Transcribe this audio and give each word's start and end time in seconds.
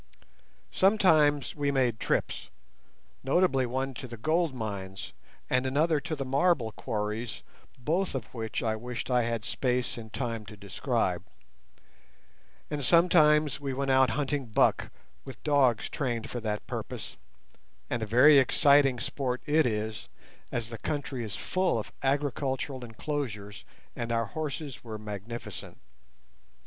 Sometimes 0.71 1.55
we 1.55 1.69
made 1.69 1.99
trips, 1.99 2.49
notably 3.23 3.67
one 3.67 3.93
to 3.93 4.07
the 4.07 4.17
gold 4.17 4.51
mines 4.51 5.13
and 5.47 5.67
another 5.67 5.99
to 5.99 6.15
the 6.15 6.25
marble 6.25 6.71
quarries 6.71 7.43
both 7.77 8.15
of 8.15 8.25
which 8.33 8.63
I 8.63 8.75
wish 8.75 9.07
I 9.11 9.21
had 9.21 9.45
space 9.45 9.99
and 9.99 10.11
time 10.11 10.43
to 10.47 10.57
describe; 10.57 11.23
and 12.71 12.83
sometimes 12.83 13.59
we 13.59 13.75
went 13.75 13.91
out 13.91 14.09
hunting 14.17 14.47
buck 14.47 14.89
with 15.23 15.43
dogs 15.43 15.87
trained 15.87 16.31
for 16.31 16.39
that 16.39 16.65
purpose, 16.65 17.15
and 17.87 18.01
a 18.01 18.07
very 18.07 18.39
exciting 18.39 18.99
sport 18.99 19.43
it 19.45 19.67
is, 19.67 20.09
as 20.51 20.69
the 20.69 20.79
country 20.79 21.23
is 21.23 21.35
full 21.35 21.77
of 21.77 21.93
agricultural 22.01 22.83
enclosures 22.83 23.65
and 23.95 24.11
our 24.11 24.25
horses 24.25 24.83
were 24.83 24.97
magnificent. 24.97 25.77